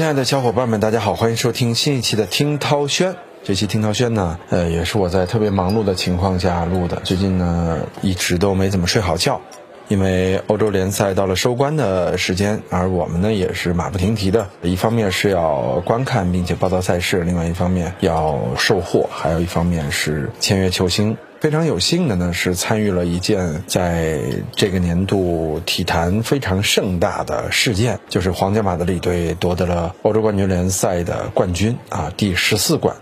[0.00, 3.16] 亲爱的小伙伴们，大家好，欢迎收听新一期的听涛轩。
[3.44, 7.02] 这期听涛轩呢，呃，也是我在特别忙碌的情况下录的。
[7.04, 9.42] 最近呢，一直都没怎么睡好觉，
[9.88, 14.48] 因为欧洲联赛到了收官的时间，而我们呢也是马不停蹄的。
[14.62, 21.18] 一方面是要观看并且报道赛事，另外一方面要售货，还有一方面是签约球星。
[21.40, 24.20] 非常有幸的呢，是参与了一件在
[24.54, 32.94] 这个年度体坛非常盛大的事件，就是皇家马德里队夺得了欧洲冠军联赛的冠军啊，第十四冠。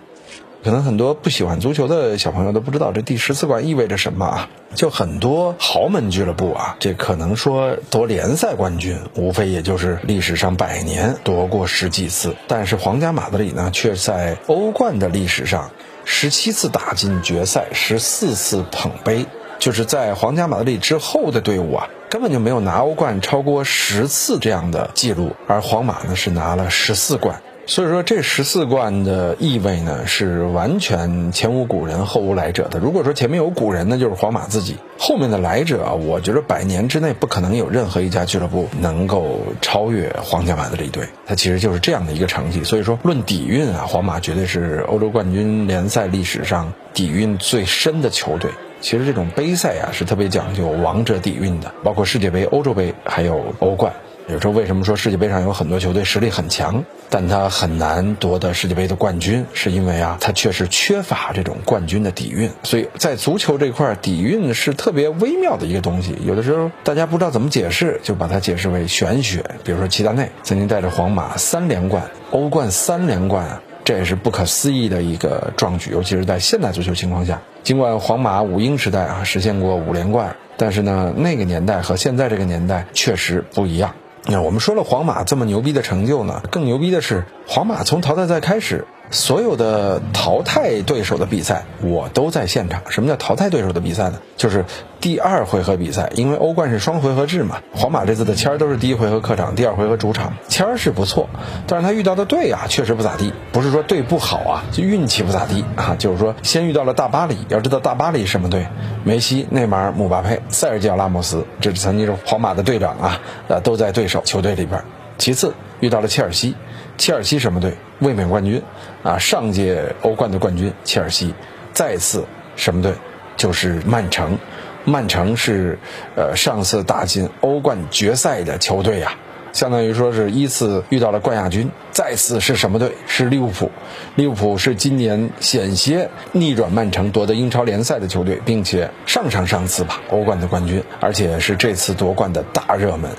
[0.62, 4.48] 可能很多不喜欢足球的小朋友都不知道这第十四冠意味着什么啊？
[4.74, 15.70] 就很多豪门俱乐部啊，这可能说夺联赛冠军，无非也就是历史上百年夺过十几次，但是皇家马德里呢，却在欧冠的历史上。
[16.10, 19.26] 十七次打进决赛，十四次捧杯，
[19.58, 27.42] 就是在皇家马德里之后的队伍啊，根本就没有拿欧冠超过十次这样的记录，而皇马呢是拿了十四冠。
[27.68, 32.78] 所以说，这十四冠的意味呢，是完全前无古人后无来者的。
[32.78, 41.06] 如果说前面有古人，那就是皇马自己；后面的来者啊，我觉得百年之内不可能有任何一家俱乐部能够超越皇家马德里队。
[41.26, 42.64] 它其实就是这样的一个成绩。
[42.64, 48.50] 所以说，论底蕴啊，皇马绝对是欧洲冠军联赛历史上底蕴最深的球队。
[48.80, 53.92] 其实这种杯赛啊，是特别讲究王者底蕴的，包括世界杯、欧洲杯还有欧冠。
[54.28, 62.50] 有时候为什么说世界杯上有很多球队实力很强，但他很难夺得世界杯的冠军，是因为啊，他确实缺乏这种冠军的底蕴。
[62.62, 66.14] 所以在足球这块，底蕴是特别微妙的一个东西。
[66.26, 69.42] 有的时候大家不知道怎么解释，就把它解释为玄学。
[69.64, 75.90] 比如说齐达内曾经带着皇马三连冠，欧冠三连冠，这也是不可思议的一个壮举。
[75.90, 83.94] 尤其是在现代足球情况下，尽管皇马五鹰时代啊实现过五连冠，但是呢，那个年代和现在这个年代确实不一样。
[84.30, 86.42] 那我们说了，皇马这么牛逼的成就呢？
[86.50, 88.84] 更牛逼的是，皇马从淘汰赛开始。
[89.10, 92.82] 所有的淘汰对手的比赛，我都在现场。
[92.90, 94.20] 什么叫淘汰对手的比赛呢？
[94.36, 94.64] 就是
[95.00, 97.56] 第二回合比赛，因为欧冠是双回合制嘛。
[97.74, 101.28] 皇马这次的签儿都是第一回合客场，第二回合主场，签儿是不错，
[101.66, 103.32] 但是他遇到的队啊，确实不咋地。
[103.52, 105.96] 不是说队不好啊，就运气不咋地啊。
[105.98, 108.66] 就是说，先遇到了大巴黎，要知道大巴黎什么队？
[109.04, 114.82] 梅西、内马尔、姆巴佩、塞尔吉奥·拉莫斯，这是曾经是皇马的队长啊，呃，都在对手球队里边。
[115.16, 116.54] 其次遇到了切尔西。
[116.98, 117.72] 切尔西什么队？
[118.00, 118.62] 卫冕冠军，
[119.02, 121.32] 啊，上届欧冠的冠军切尔西，
[121.72, 122.24] 再次
[122.56, 122.92] 什么队？
[123.36, 124.36] 就是曼城，
[124.84, 125.78] 曼城是，
[126.16, 129.12] 呃，上次打进欧冠决赛的球队呀，
[129.52, 131.70] 相当于说是依次遇到了冠亚军。
[131.92, 132.92] 再次是什么队？
[133.06, 133.70] 是利物浦，
[134.16, 143.10] 利物浦是今年险些逆转曼城夺得英超联赛的球队，并且上上上次吧欧冠的冠军，而且是这次夺冠的大热门。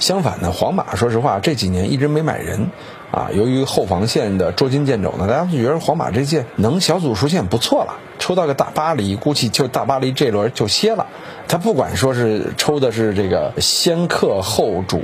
[0.00, 2.68] 相反呢，皇马说实话这几年一直没买人。
[3.14, 7.94] 啊，由于后防线的捉襟见肘呢，大家就觉得皇马这届能小组出线不错了。
[8.18, 11.06] 抽到个大巴黎，估计就大巴黎这轮就歇了。
[11.46, 15.00] 他不管说是抽的是这个先克后主，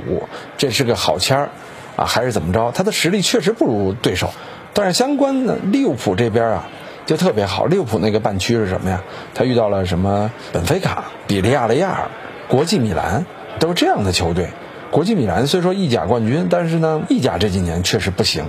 [0.57, 1.49] 这是个好签儿
[1.95, 2.73] 啊，还是怎么着？
[2.73, 4.29] 他的实力确实不如对手。
[4.73, 6.67] 但是相关的利物浦这边啊，
[7.05, 7.63] 就特别好。
[7.63, 9.01] 利物浦那个半区是什么呀？
[9.33, 12.09] 他遇到了什么本菲卡、比利亚雷亚尔、
[12.49, 13.25] 国际米兰，
[13.57, 14.49] 都是这样的球队。
[14.91, 18.43] 国际米兰虽说意甲冠军，但是呢，意甲这几年确实不行，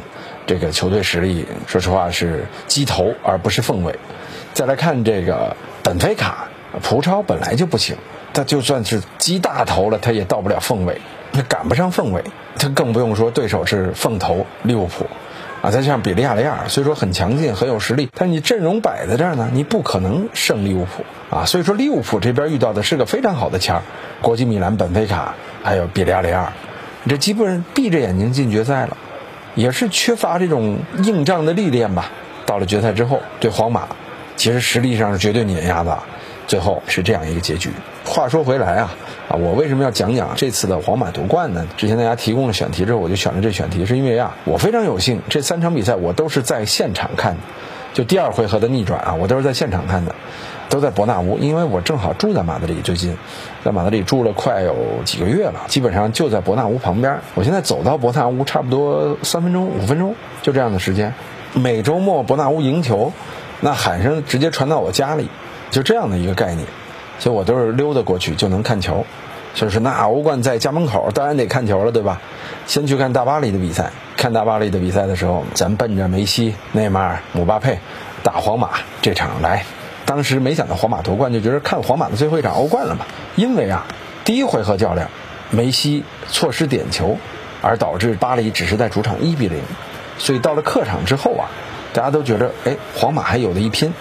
[0.45, 3.97] 这个球队实力说实话是鸡头而不是凤尾。
[4.53, 6.49] 再来看这个本菲卡，
[6.83, 7.97] 葡超本来就不行，
[8.35, 11.01] 他就算是鸡大头了，他也到不了凤尾，
[11.33, 12.25] 他赶不上凤尾，
[12.59, 15.07] 他更不用说对手是凤头利物浦。
[15.63, 21.45] 啊，再加上比利亚雷亚尔，虽说很强劲、很有实力，但你阵容摆在这儿呢，你不可能胜利物浦啊。
[21.45, 23.83] 所以说利物浦这边遇到的是个非常好的签儿，
[24.21, 26.53] 国际米兰、本菲卡还有比利亚雷亚尔，
[27.09, 28.97] 这基本上闭着眼睛进决赛了，
[29.55, 32.11] 也是缺乏这种硬仗的历练吧。
[32.45, 33.87] 到了决赛之后，对皇马，
[34.37, 35.97] 其实实力上是绝对碾压的，
[36.47, 37.71] 最后是这样一个结局。
[38.05, 38.95] 话说回来啊。
[39.29, 41.67] 啊，我为什么要讲讲这次的皇马夺冠呢？
[41.77, 47.41] 之前大家提供了选题之后，我就选了这选题，是因为啊，我非常有幸，这三场比赛我都是在现场看的，
[47.95, 50.15] 就第二回合的逆转啊，我都是在现场看的，
[50.69, 53.17] 都在伯纳乌，因为我正好住在马德里，最近
[53.65, 54.75] 在马德里住了快有
[55.05, 61.15] 几个月了，基本上就在伯纳乌旁边，我现在走到伯纳乌差不多三分钟、五分钟，就这样的时间。
[61.55, 63.13] 每周末伯纳乌赢球，
[63.61, 65.31] 那喊声直接传到我家里，
[65.73, 66.65] 就这样的一个概念。
[67.19, 69.05] 所以我都是溜达过去就能看球，
[69.55, 72.21] 就是那欧冠在家门口，当然得看球了，对吧？
[72.67, 77.79] 先去看大巴黎的比赛，看大巴黎的比赛的时候，咱奔着梅西、内马尔、姆巴佩
[78.25, 78.71] 打皇马
[79.01, 79.65] 这场来。
[80.05, 83.07] 当时没想到皇马夺冠，就觉得看皇马的最后一场欧冠了嘛。
[83.37, 83.87] 因为啊，
[84.25, 85.09] 第一回合较量，
[85.51, 87.17] 梅西错失点球，
[87.61, 89.61] 而导致巴黎只是在主场一比零。
[90.19, 91.47] 所以到了客场之后啊，
[91.93, 93.95] 大家都觉得哎，皇马还有的一拼。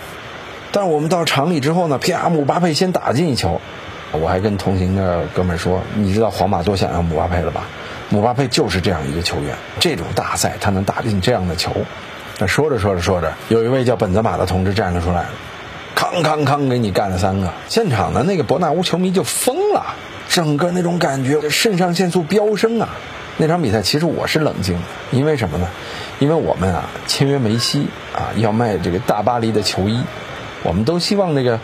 [0.71, 3.59] 但是我们到场里之后呢，啪，姆巴佩先打进一球。
[4.13, 7.63] 我还跟同行的哥们说，你知道皇马多想要姆巴佩了吧？
[8.09, 11.71] 姆巴佩就是这样一个球员，这种大赛他能打进这样的球。
[12.37, 15.27] 那说着说着说着，有一位叫本泽马的同志站了出来，
[15.95, 17.53] 康康康给你干了三个。
[17.69, 19.95] 现场的那个伯纳乌球迷就疯了，
[20.27, 22.89] 整个那种感觉，肾上腺素飙升啊！
[23.37, 24.81] 那场比赛其实我是冷静的，
[25.11, 25.67] 因为什么呢？
[26.19, 30.03] 因为我们啊签约梅西啊，要卖这个大巴黎的球衣，
[30.63, 31.59] 我们都希望那个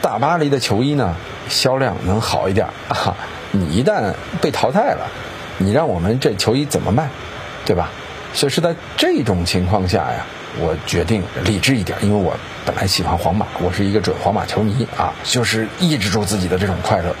[0.00, 1.16] 大巴黎的球衣呢
[1.48, 3.16] 销量能好一点啊。
[3.50, 5.06] 你一旦被淘汰了。
[5.58, 7.08] 你让我们这球衣怎么卖，
[7.64, 7.90] 对吧？
[8.32, 10.26] 所以是在这种情况下呀，
[10.58, 12.34] 我决定理智一点，因为我
[12.64, 17.14] 本来喜欢皇马，我是一个准皇马球迷啊，就是抑制住自己的这种快乐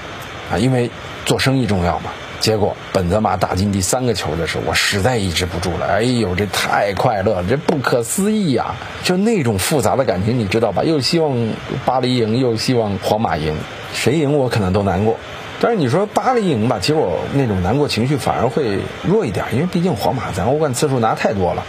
[0.50, 0.90] 啊，因为
[1.24, 2.10] 做生意重要嘛。
[2.42, 5.86] 结果本泽马打进第三个球的时候，我实在抑制不住了。
[5.86, 8.74] 哎呦，这太快乐了，这不可思议呀！
[9.04, 10.82] 就那种复杂的感情，你知道吧？
[10.82, 11.50] 又希望
[11.84, 13.56] 巴黎赢，又希望皇马赢，
[13.94, 15.16] 谁赢我可能都难过。
[15.60, 21.62] 但是你说巴黎赢吧，其实我那种难过情绪反而会弱一点，因为毕竟皇马咱欧冠次数拿太多了，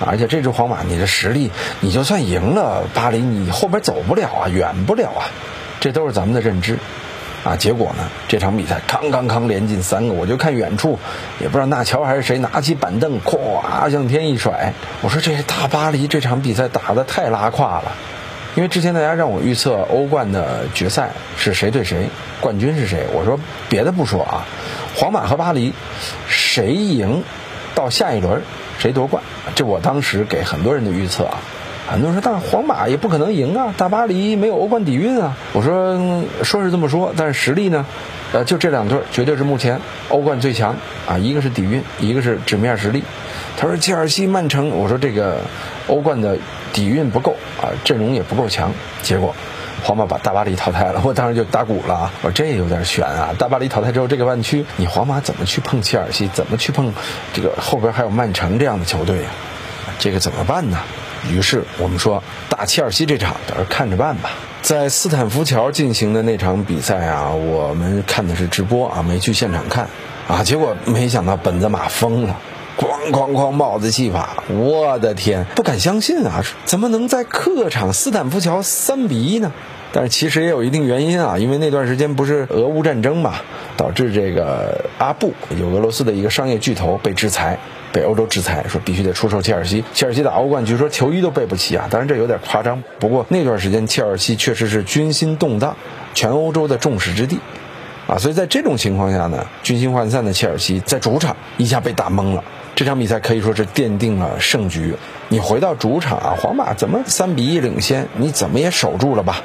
[0.00, 1.50] 而且这支皇马你的实力，
[1.80, 5.28] 你就算赢了巴黎，你后边走不了啊，远不了啊，
[5.80, 6.78] 这都是咱们的认知，
[7.44, 10.98] 啊，结果呢，这场比赛康康康连进三个，我就看远处，
[11.40, 17.92] 也不知道纳乔还是谁拿起板凳，咵向天一甩，我说这大巴黎这场比赛打的太拉胯了。
[18.56, 22.08] 因为之前大家让我预测欧冠的决赛是谁对谁，
[22.40, 23.38] 冠军是谁，我说
[23.68, 24.46] 别的不说啊，
[24.96, 25.74] 皇马和巴黎
[26.28, 27.24] 谁赢，
[27.74, 28.40] 到下一轮
[28.78, 29.22] 谁夺冠，
[29.54, 31.40] 这我当时给很多人的预测啊，
[31.86, 37.84] 很多人说但皇马也不可能赢啊，大巴黎没有欧冠底蕴啊，我说说是这么说，但是实力呢，
[38.32, 40.74] 呃就这两队绝对是目前欧冠最强
[41.06, 43.04] 啊，一个是底蕴，一个是纸面实力。
[43.56, 45.42] 他说切尔西、曼城，我说这个
[45.86, 46.38] 欧冠的
[46.72, 48.72] 底蕴不够啊，阵容也不够强。
[49.02, 49.34] 结果
[49.82, 52.10] 皇马把大巴黎淘汰了，我当时就打鼓了啊！
[52.22, 53.34] 我说这有点悬啊！
[53.38, 56.28] 大巴黎淘汰之后，这个半区你皇马怎么去碰切尔西？
[56.32, 56.92] 怎么去碰
[57.34, 59.28] 这个后边还有曼城这样的球队呀？
[59.98, 60.78] 这个怎么办呢？
[61.30, 64.30] 于是我们说打切尔西这场，到时候看着办吧。
[64.62, 69.88] 在斯坦福桥进行的那场比赛啊，我们看的是直播啊，没去现场看
[70.26, 70.42] 啊。
[70.42, 72.36] 结果没想到本泽马疯了。
[72.76, 73.52] 哐哐哐！
[73.52, 76.42] 帽子戏法，我的天，不敢相信啊！
[76.64, 79.52] 怎么能在客场斯坦福桥三比一呢？
[79.92, 83.34] 但是其实也有一定原因啊，因为那段时间不是俄乌战争嘛，
[83.76, 87.56] 导致这个阿布有俄罗斯的一个商业巨头被制裁，
[87.94, 89.84] 被欧洲制裁，说必须得出售切尔西。
[89.94, 91.86] 切尔西打欧冠，据说球衣都备不齐啊！
[91.88, 95.76] 当然这有点夸张，不过那段时间切尔西确实是军心动荡，
[96.12, 97.38] 全欧洲的众矢之的。
[98.08, 102.42] 啊，所以在这种情况下呢，军心涣散的切尔西在主场一下被打懵了。
[102.74, 104.96] 这场比赛可以说是奠定了胜局。
[105.28, 108.08] 你回到主场啊，皇马怎么三比一领先？
[108.16, 109.40] 你怎么也守住了吧？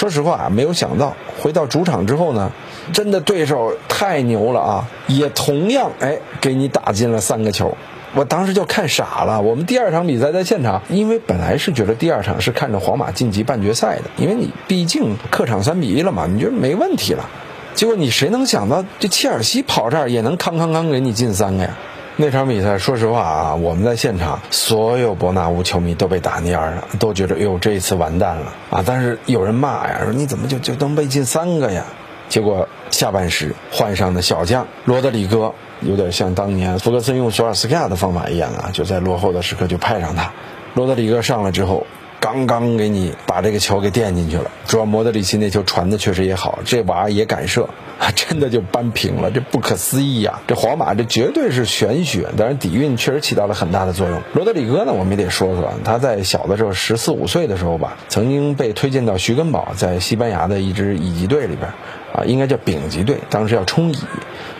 [0.00, 2.50] 说实话，没有想到回到主场之后呢，
[2.90, 7.76] 真的对手太牛了啊，也同样哎给你打进了三个球。
[8.14, 9.42] 我当时就看傻了。
[9.42, 17.28] 我们第二场比赛在现场，因为本来是觉得第二场是看着皇马晋级半决赛的，因为你毕竟客场三比一了嘛，你觉得没问题了。
[17.74, 21.76] 结果你谁能想到这切尔西跑这儿也能康康康给你进三个呀？
[22.22, 28.84] 那场比赛说实话啊，我们在现场所有伯纳乌球迷都被打蔫了，都觉得哟这一次完蛋了啊！
[28.84, 31.82] 但是有人骂呀，说你怎么就就能被进三个呀？
[32.28, 40.30] 结果下半时换上的小将罗德里戈，有点像当年弗格森用索尔斯克亚的方法一样啊，就在落后的时刻就派上他。
[40.74, 41.86] 罗德里戈上来之后。
[42.20, 47.66] 刚刚给你把这个球给垫进去了，主要莫德里奇那球传的确实也好，这娃也敢射，
[48.14, 50.38] 真的就扳平了，这不可思议呀！
[50.46, 54.20] 这皇马这绝对是玄学，但是底蕴确实起到了很大的作用。
[54.34, 61.72] 罗德里戈呢，我们也得说说，他在小的时候十四五岁的时候吧，曾经被推荐到徐根宝在西班牙的一支乙级队里边，
[62.12, 63.98] 啊，应该叫丙级队，当时要冲乙，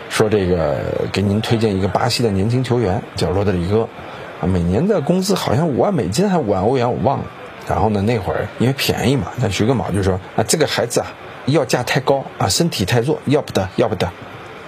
[0.09, 0.79] 说这个
[1.11, 3.87] 给您推荐一个巴西的年轻球员叫罗德里戈，
[4.47, 7.25] 每年的工资好像五万美金还是五万欧元，我忘了。
[7.67, 8.01] 然后呢？
[8.01, 11.07] 那会儿因为便宜嘛，那徐根宝就说啊，这个孩子啊，
[11.45, 14.09] 要价太高啊，身体太弱，要不得，要不得，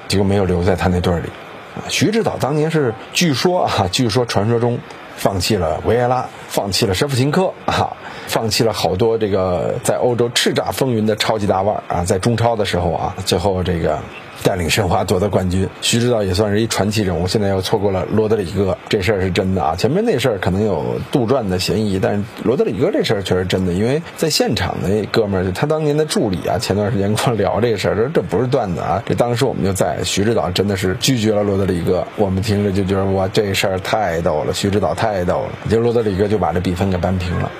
[0.07, 1.27] 结果没有留在他那队里。
[1.75, 4.79] 啊，徐指导当年是据说啊，据说传说中
[5.17, 7.91] 放弃了维埃拉，放弃了舍甫琴科啊，
[8.27, 13.99] 放弃了好多这个在欧洲叱咤风云的超级大腕啊，在中超的时候啊，最后这个
[14.41, 15.67] 带领申花夺得冠军。
[15.81, 19.75] 徐指导也算是一传奇人物，现在又错过了罗德里戈，这事儿是真的啊。
[19.75, 37.51] 前面那事儿可能有杜撰的嫌疑，但是罗德里戈这事儿确实真的，因为在现场那哥们儿，他当年的助理啊，前段时间跟我聊这事儿，说这不是段子啊，这当时我们就在，徐指导真的是拒绝了罗德里戈，我们听着就觉得哇，这事儿太逗了，徐指导太逗了，结果罗德里戈就把这比分给扳平了。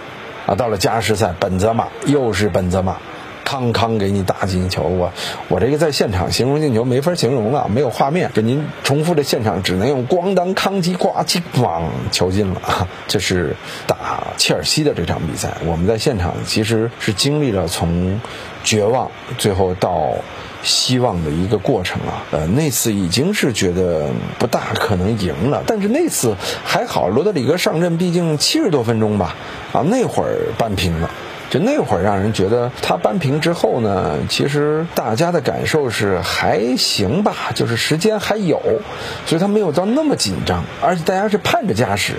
[0.46, 2.98] 啊，到了加时赛，本泽马又是本泽马，
[3.54, 5.14] 康康给你打进球，我
[5.48, 12.88] 我这个在现场形容进球没法形容了，没有画面，给您重复的现场只能用咣当康叽呱叽咣球进了！
[13.08, 13.56] 这是
[13.86, 18.20] 打切尔西的这场比赛，我们在现场其实是经历了从
[18.64, 20.16] 绝望最后到。
[20.64, 24.08] 希望的一个过程啊，呃，那次已经是觉得
[24.40, 29.36] 不大可能赢了，但是那次还好，罗德里戈上阵，毕竟七十多分钟吧，
[29.74, 31.10] 啊，那会儿扳平了，
[31.54, 38.60] 就那会儿让人觉得他扳平之后呢，其实大家的感受是还行吧，就是时间还有，
[39.28, 42.16] 所以他没有到那么紧张，而且大家是盼着加时。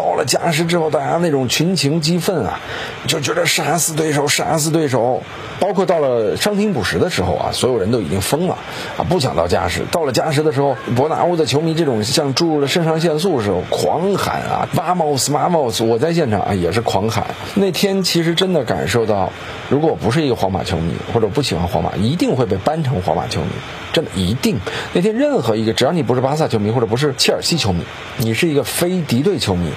[0.00, 2.58] 到了加时之后，大家那种群情激愤啊，
[3.06, 5.22] 就觉得杀死对手，杀死对手。
[5.60, 8.56] 包括到了伤停补时的时候啊，所有人都已经疯了
[8.96, 9.82] 啊，不想到加时。
[9.92, 15.84] 到了加时的时候，伯纳乌的球迷这种像注入了肾上腺素似的狂喊啊，Vamos，Vamos！
[15.84, 17.26] 我在现场啊也是狂喊。
[17.54, 19.30] 那天其实真的感受到，
[19.68, 23.48] 如果我不是一个皇马球迷或者不喜欢皇马，一定会被扳成皇马球迷。
[23.92, 24.56] 真的一定，
[24.92, 27.82] 那天任何一个，只要你不是巴萨球迷或者不是切尔西球迷，
[28.18, 29.68] 你是一个非敌对球迷，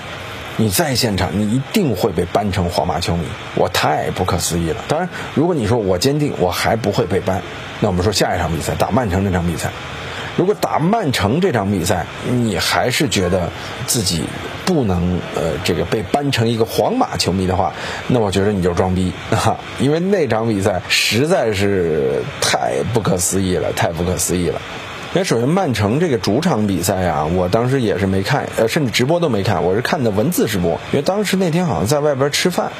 [0.57, 3.25] 你在现场，你一定会被扳成皇马球迷。
[3.55, 4.77] 我太不可思议了。
[4.87, 7.41] 当然，如果你说我坚定，我还不会被扳，
[7.79, 9.69] 那我们说下一场比赛打曼城那场比赛。
[10.35, 13.51] 如果打曼城这场比赛，你还是觉得
[13.85, 14.23] 自己
[14.65, 17.71] 不能呃这个被扳成一个皇马球迷的话，
[18.07, 19.55] 那我觉得你就装逼啊！
[19.79, 24.59] 因为那场比赛实在是太不可思议了，太不可思议了。
[25.15, 32.71] 那首先曼城这个主场比赛啊，我当时也是没看，呃，甚至直播都没看，我是看的文字直播，因为当时那天好像在外边吃饭。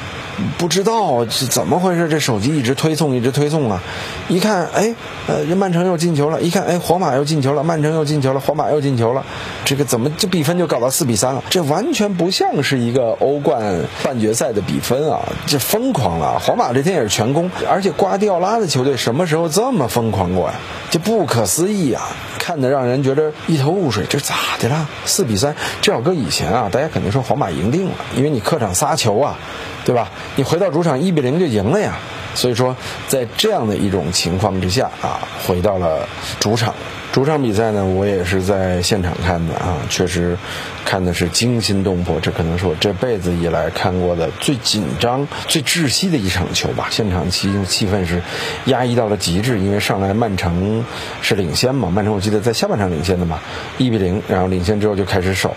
[0.58, 3.80] 不知道是怎么回事，这手机一直推送，一直推送啊！
[4.28, 4.92] 一看，哎，
[5.28, 9.24] 呃，这曼城又进球了；一看，哎，皇马又进球了，曼城又进球了，皇马又进球了。
[9.64, 11.44] 这个怎么这比分就搞到四比三了？
[11.50, 15.20] 这完全不像是一个欧冠半决赛的比分啊！
[15.46, 16.36] 这疯狂了！
[16.40, 20.54] 皇马这天也是全攻，而且瓜迪奥拉的球队什么时候这么疯狂过呀？
[20.90, 22.02] 这不可思议啊！
[22.44, 24.86] 看得让人觉得一头雾水，这咋的了？
[25.06, 29.38] 四比三，这要搁以前啊，大家肯定说皇马赢定了，因为你客场仨球啊。
[29.86, 30.10] 对吧？
[30.36, 31.98] 你回到主场一比零就赢了呀。
[32.34, 32.74] 所以说，
[33.06, 36.08] 在这样的一种情况之下啊，回到了
[36.40, 36.74] 主场。
[37.14, 40.36] 主场比赛呢，我也是在现场看的啊，确实
[40.84, 42.18] 看的是惊心动魄。
[42.18, 46.88] 这可能是我这辈子以来看过的最紧张、最窒息的一场球吧。
[46.90, 48.20] 现场气气氛是
[48.64, 50.84] 压抑到了极致，因为上来曼城
[51.22, 53.38] 是领先嘛，曼城我记得在下半场领先的嘛，
[53.78, 55.56] 一比零，然后领先之后就开始守。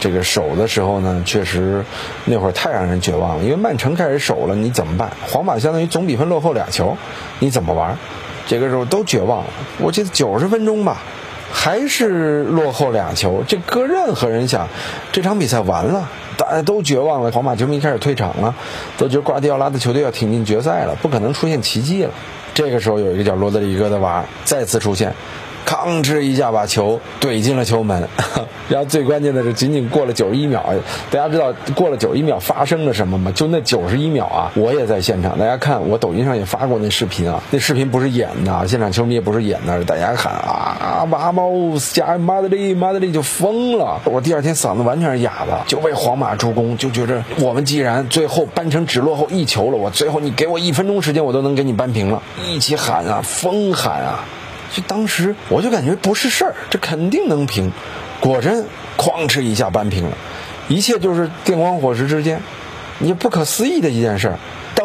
[0.00, 1.82] 这个守的时候呢，确实
[2.26, 5.10] 那会儿太让人绝望了，因为曼城开始守了，你怎么办？
[5.26, 6.98] 皇马相当于总比分落后俩球，
[7.38, 7.96] 你怎么玩？
[8.48, 9.50] 这个时候都绝望了。
[9.78, 11.02] 我记得九十分钟吧，
[11.52, 13.44] 还是落后两球。
[13.46, 14.66] 这搁任何人想，
[15.12, 17.30] 这场比赛完了，大家都绝望了。
[17.30, 18.54] 皇马球迷开始退场了，
[18.96, 22.10] 都觉得瓜迪奥拉的球队要挺进决赛了，不可能出现奇迹了。
[22.54, 25.14] 这个时候有一个叫罗德里戈的娃再次出现。
[25.68, 28.08] 吭哧一下把球怼进了球门，
[28.70, 30.64] 然后最关键的是，仅仅过了九十一秒，
[31.10, 33.30] 大家知道过了九十一秒发生了什么吗？
[33.34, 41.52] 就那九十一秒啊，我也在现场，大家看我抖音上也发过那视频啊，那视频不是演的，现场球迷也不是演的，大家喊啊，马猫
[41.92, 54.24] 加马德里，马德里就疯了，我第二天嗓子完全是哑的，就为皇马助攻，就觉着我们既然最后扳成只落后一球了，我最后你给我一分钟时间，我都能给你扳平了，一起喊啊，疯喊啊。
[54.70, 57.72] 就当时我就感觉不是事儿，这肯定能平，
[58.20, 58.64] 果真
[58.96, 60.16] 哐哧一下扳平了，
[60.68, 62.40] 一切就是电光火石之间，
[62.98, 64.38] 你不可思议的一件事儿。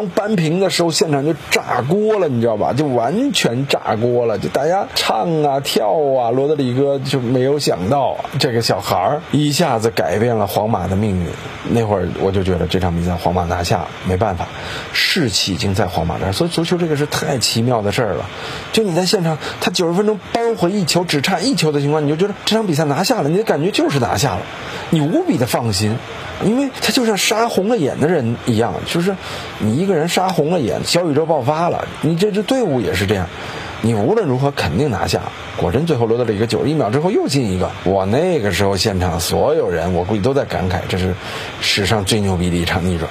[0.08, 2.72] 扳平的时候，现场就炸锅了，你知道吧？
[2.72, 11.26] 就完全炸锅了，就大家唱啊跳啊，罗德里戈就没有想到这个小孩儿一下子改变了皇马的命运。
[11.70, 14.46] 那会儿我就觉得这场比赛皇马拿下没办法，
[14.92, 16.32] 士气已经在皇马这儿。
[16.32, 18.26] 所以足球这个是太奇妙的事儿了。
[18.72, 24.42] 就你在现场，他九十分钟扳回一球，只差一球的情况，你就觉得这场比赛拿下了，你的感觉就是拿下了，
[24.90, 25.96] 你无比的放心。
[26.44, 29.14] 因为他就像杀红了眼的人一样，就是
[29.60, 31.86] 你一个人杀红了眼，小宇宙爆发了。
[32.02, 33.26] 你这支队伍也是这样，
[33.80, 35.20] 你无论如何肯定拿下。
[35.56, 41.14] 果真最后留到了一个九十一秒之后又进一个，我那个时候现场所有人，我估计都在感慨，这是
[41.60, 43.08] 史上最牛逼的一场逆转。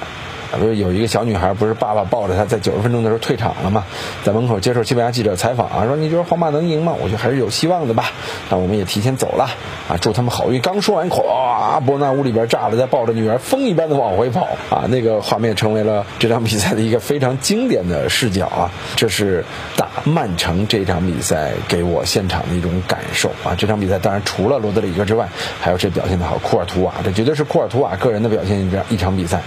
[0.58, 3.84] 不是有一个小女孩，不是爸爸抱着她在九十分钟的时候退场了吗？
[4.22, 6.94] 在门口接受西班牙记者采访啊，说你觉得皇马能赢吗？
[7.00, 8.12] 我觉得还是有希望的吧。
[8.50, 9.44] 那我们也提前走了
[9.88, 10.60] 啊，祝他们好运。
[10.60, 18.70] 刚说完，咵，伯纳乌里边炸了，再抱着女儿风一般的往回跑啊，那个画面成为了这场比赛的一个非常经典的视角啊。
[18.96, 19.44] 这是
[19.76, 23.54] 打曼城这场比赛给我现场的一种感受啊。
[23.56, 25.28] 这场比赛当然除了罗德里戈之外，
[25.60, 26.38] 还有谁表现的好？
[26.38, 28.54] 库尔图瓦，这绝对是库尔图瓦个人的表现。
[28.70, 29.40] 这样一场比赛，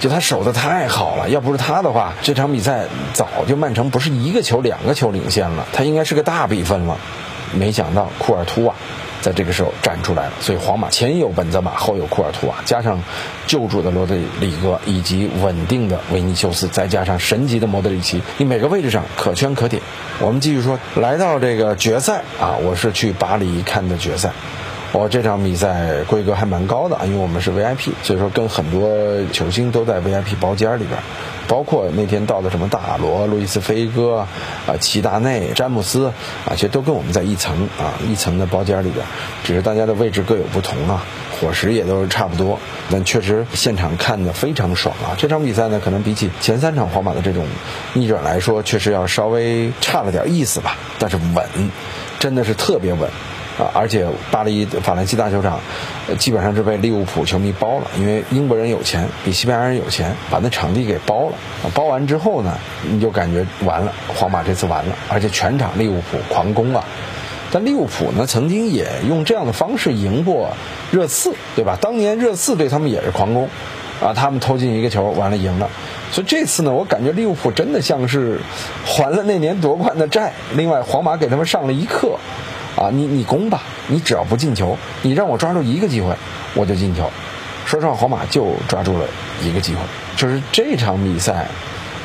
[0.00, 6.96] 就他守的太好了，要不是他的话，这场比赛早就曼城不是一个球两个球领先了，他应该是个大比分了。
[7.52, 8.72] 没想到库尔图瓦
[9.20, 13.02] 在这个时候站出来了，所以皇马前有本泽马，后有库尔图瓦，加上
[13.46, 19.82] 救主的罗德里戈以及稳定的维尼修斯，再加上神级的莫德里奇，你每个位置上可圈可点。
[20.20, 24.30] 我们继续说，来到这个决赛啊，我是去巴黎看的决赛。
[24.92, 28.90] 我这场比赛规格还蛮高的啊，因为我们是 VIP，所以说跟很多
[29.32, 30.98] 球星都在 VIP 包间里边，
[31.46, 34.26] 包括那天到的什么大罗、路易斯菲戈、
[34.66, 36.06] 啊齐达内、詹姆斯
[36.44, 39.06] 啊，其实都跟我们在一层啊一层的包间里边，
[39.44, 41.04] 只是大家的位置各有不同啊，
[41.40, 42.58] 伙食也都是差不多，
[42.90, 45.14] 但确实现场看的非常爽啊。
[45.16, 47.46] 这场比赛呢，可能比起前三场皇马的这种
[47.92, 51.44] 逆转来说，确实要稍微差了点意思吧，但是稳，
[52.18, 53.08] 真的是特别稳。
[53.58, 55.60] 啊，而且巴黎法兰西大球场，
[56.18, 61.34] 基本上是被利物浦球迷包了，因为英国人有钱，比西班牙人有钱，把那场地给包了。
[61.74, 62.56] 包完之后呢，
[62.88, 66.84] 你就感觉完了，皇马这次完了，而且全场利物浦狂攻啊。
[67.52, 70.50] 但利物浦呢，曾经也用这样的方式赢过
[70.92, 71.76] 热刺，对吧？
[71.80, 73.48] 当年热刺对他们也是狂攻，
[74.00, 75.68] 啊，他们投进一个球，完了赢了。
[76.12, 78.40] 所以这次呢，我感觉利物浦真的像是
[78.86, 80.32] 还了那年夺冠的债。
[80.54, 82.18] 另外，皇马给他们上了一课。
[82.80, 86.14] 啊，你你攻吧，你只要不进球，你让我抓住一个机会，
[86.54, 87.10] 我就进球。
[87.66, 89.04] 说实话，皇马就抓住了
[89.42, 89.80] 一个机会，
[90.16, 91.46] 就是这场比赛，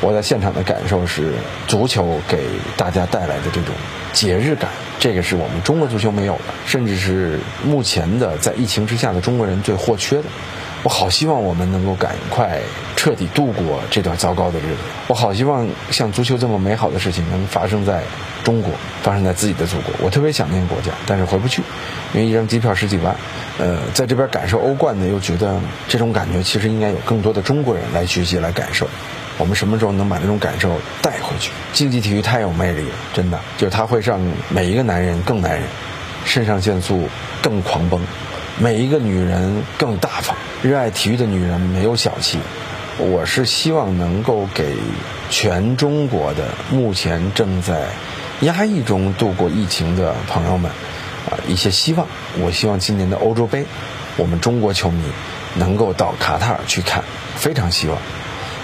[0.02, 1.32] 我在现场的感受是，
[1.66, 2.44] 足球给
[2.76, 3.74] 大家带来的这种
[4.12, 10.24] 节日感，这个是我们中国足球没有的，甚至是目前的在疫情之下的中国人最或缺的。
[10.86, 12.60] 我好希望我们能够赶快
[12.94, 14.76] 彻底度过这段糟糕的日子。
[15.08, 18.04] 我好希望像足球这么美好的事情能发生在
[18.44, 18.70] 中国，
[19.02, 19.92] 发生在自己的祖国。
[20.00, 21.60] 我特别想念国家，但是回不去，
[22.14, 23.16] 因为一张机票十几万。
[23.58, 28.88] 呃，在这边感受欧冠呢，又觉得这种感觉其实应该有更多的中国人来学习、来感受。
[29.38, 30.70] 我们什么时候能把这种感受
[31.02, 31.50] 带回去？
[31.72, 34.20] 竞技体育太有魅力了，真的，就是它会让
[34.50, 35.64] 每一个男人更男人，
[36.24, 37.08] 肾上腺素
[37.42, 38.00] 更狂奔。
[38.58, 40.34] 每一个女人更大方，
[40.66, 42.40] 热爱体育的女人没有小气。
[42.98, 44.74] 我是希望能够给
[45.30, 47.86] 全中国的目前正在
[48.40, 50.72] 压抑中度过疫情的朋友们
[51.30, 52.08] 啊一些希望。
[52.40, 53.64] 我希望今年的欧洲杯，
[54.16, 55.00] 我们中国球迷
[55.54, 57.04] 能够到卡塔尔去看，
[57.36, 57.96] 非常希望。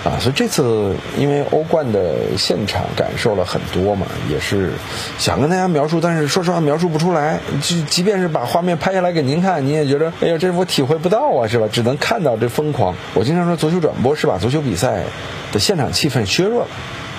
[0.04, 4.72] 啊，所以这次因为欧冠的现场感受了很多嘛，也是
[5.16, 7.38] 想跟大家描述，但是说实话描述不出来。
[7.60, 11.68] 即即便是把画面拍下来给您看，您也觉得，哎呀，这我体会不到啊，是吧？
[11.70, 12.96] 只能看到这疯狂。
[13.14, 15.04] 我经常说，足球转播是把足球比赛
[15.52, 16.68] 的现场气氛削弱了，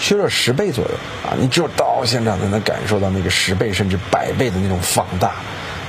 [0.02, 0.92] 削弱十倍左右
[1.26, 1.40] 啊！
[1.40, 5.36] 你只有到现场才能感受到那个十倍甚至百倍的那种放大，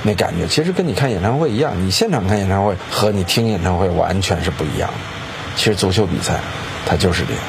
[0.03, 0.47] 那感觉。
[0.47, 5.24] 其实跟你看演唱会一样，你现场看演唱会和你听演唱会完全是不一样的。
[5.55, 6.39] 其实足球比赛。
[6.87, 7.41] 他就是这样，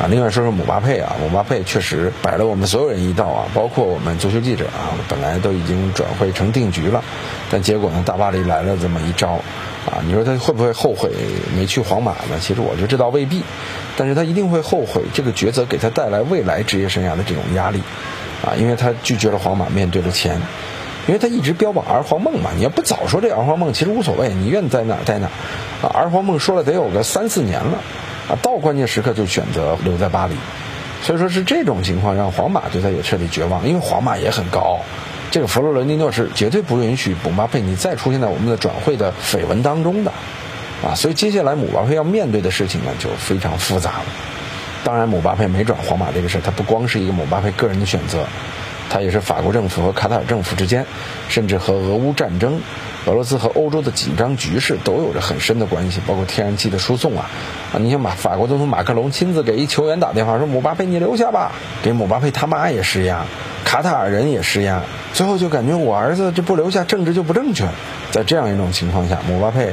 [0.00, 7.04] 啊，另外说说姆巴佩啊，姆巴佩确实摆了我们所有人一道啊，包括我们足球记者啊，本来都已经转会成定局了，
[7.50, 9.32] 但结果呢，大巴黎来了这么一招，
[9.84, 11.10] 啊，你说他会不会后悔
[11.54, 12.38] 没去皇马呢？
[12.40, 13.42] 其实我觉得这倒未必，
[13.94, 17.82] 但是他一定会后悔这个抉择给他带来未来职业生涯的这种压力，
[18.42, 20.40] 啊，因为他拒绝了皇马，面对了钱，
[21.06, 25.26] 因为他一直标榜儿皇梦嘛，你要不早说这儿皇梦，其实无所谓，你愿意在哪儿在哪，
[25.82, 27.78] 啊，儿皇梦说了得有个三四年了。
[28.28, 30.34] 啊，到关键时刻就选择留在巴黎，
[31.02, 34.80] 所以说是这种情况让皇马对他也彻底绝望，因为皇马也很高傲，
[35.32, 40.12] 这个弗洛伦蒂诺是绝对不允许姆巴佩你再出现在我们的转会的绯闻当中的，
[40.86, 44.04] 啊，所以接下来姆巴佩要面对的事情呢就非常复杂了。
[44.84, 48.24] 当然，姆巴佩没转皇马这个事儿，他不光是一个姆巴佩个人的选择，
[48.92, 50.84] 他也是法国政府和卡塔尔政府之间，
[51.30, 52.60] 甚至和俄乌战争。
[53.06, 57.30] 俄罗斯和欧洲的紧张局势都有着很深的关系，包括天然气的输送啊，
[57.72, 61.52] 啊，你像马法国总统马克龙亲自给一球员打电话说姆巴佩你留下吧，
[61.82, 63.24] 给姆巴佩他妈也施压，
[63.64, 64.82] 卡塔尔人也施压，
[65.14, 67.66] 最后就感觉我儿子这不留下政治就不正确，
[68.10, 69.72] 在这样一种情况下，姆巴佩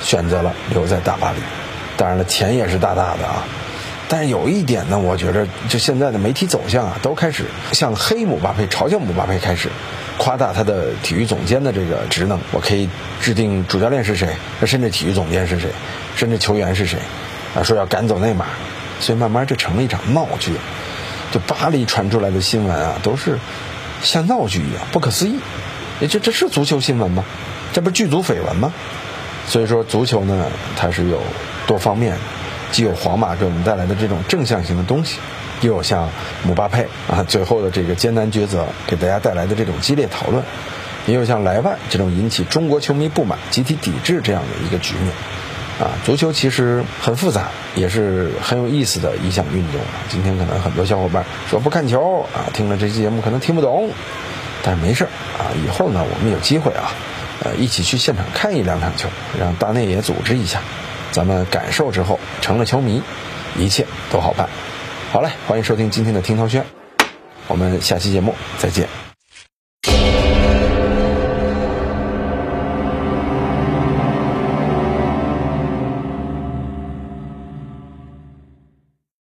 [0.00, 1.38] 选择了留在大巴黎，
[1.96, 3.44] 当然了钱也是大大的啊，
[4.10, 9.68] 但是有一点呢，我觉得就现在的媒体走向啊，都开始向黑姆巴佩、嘲笑姆巴佩开始。
[10.18, 12.90] 夸大他的体育总监的这个职能，我可以
[13.22, 14.28] 制定主教练是谁，
[14.66, 15.70] 甚至体育总监是谁，
[16.16, 16.98] 甚至球员是谁，
[17.54, 18.50] 啊，说要赶走内马尔，
[18.98, 20.52] 所以慢慢就成了一场闹剧。
[21.30, 23.38] 就巴黎传出来的新闻啊，都是
[24.02, 25.38] 像闹剧一样不可思议。
[26.00, 27.24] 这这是足球新闻吗？
[27.72, 28.74] 这不是剧组绯闻吗？
[29.46, 30.46] 所以说足球呢，
[30.76, 31.22] 它是有
[31.66, 32.18] 多方面的，
[32.72, 35.18] 既有皇马给我们带来的这种正向型的东西，
[35.60, 36.08] 又有像
[36.44, 40.42] 姆巴佩啊最后的这个艰难抉择给大家带来的这种激烈讨论，
[41.06, 45.12] 也有像莱万这种引起中国球迷不满、集体抵制这样的一个局面。
[45.80, 49.80] 啊，足球其实很复杂，也是很有意思的一项运动。
[50.10, 53.88] 今天可能很多小伙伴说不看球啊，听了这期节目可能听不懂，
[54.62, 55.04] 但是没事
[55.38, 56.92] 啊，以后呢我们有机会啊，
[57.42, 60.60] 呃，一起去现场看一两场球，让大内也组织一下，
[61.12, 63.02] 咱们感受之后成了球迷，
[63.56, 64.48] 一切都好办。
[65.12, 66.64] 好嘞，欢迎收听今天的听涛轩，
[67.48, 69.09] 我们下期节目再见。